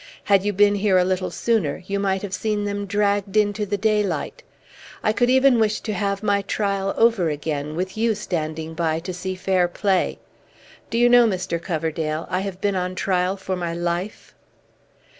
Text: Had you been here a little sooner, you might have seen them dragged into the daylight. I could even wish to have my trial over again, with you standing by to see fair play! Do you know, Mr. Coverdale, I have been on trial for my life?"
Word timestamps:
Had 0.23 0.43
you 0.43 0.51
been 0.51 0.73
here 0.73 0.97
a 0.97 1.05
little 1.05 1.29
sooner, 1.29 1.83
you 1.85 1.99
might 1.99 2.23
have 2.23 2.33
seen 2.33 2.63
them 2.65 2.87
dragged 2.87 3.37
into 3.37 3.67
the 3.67 3.77
daylight. 3.77 4.41
I 5.03 5.13
could 5.13 5.29
even 5.29 5.59
wish 5.59 5.79
to 5.81 5.93
have 5.93 6.23
my 6.23 6.41
trial 6.41 6.95
over 6.97 7.29
again, 7.29 7.75
with 7.75 7.95
you 7.95 8.15
standing 8.15 8.73
by 8.73 8.97
to 8.97 9.13
see 9.13 9.35
fair 9.35 9.67
play! 9.67 10.17
Do 10.89 10.97
you 10.97 11.07
know, 11.07 11.27
Mr. 11.27 11.61
Coverdale, 11.61 12.25
I 12.31 12.39
have 12.39 12.59
been 12.59 12.75
on 12.75 12.95
trial 12.95 13.37
for 13.37 13.55
my 13.55 13.75
life?" 13.75 14.33